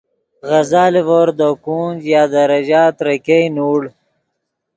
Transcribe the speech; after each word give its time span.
غزا 0.49 0.83
لیڤور 0.93 1.27
دے 1.39 1.49
کونج 1.65 1.99
یا 2.13 2.23
دے 2.31 2.41
ریژہ 2.51 2.83
ترے 2.97 3.15
ګئے 3.25 3.41
نوڑ 3.55 3.81